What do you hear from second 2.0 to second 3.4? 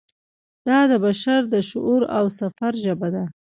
او سفر ژبه ده.